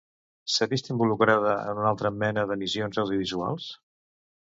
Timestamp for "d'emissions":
2.53-2.99